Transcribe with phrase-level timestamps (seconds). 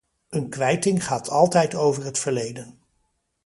[0.29, 2.79] Een kwijting gaat altijd over het verleden.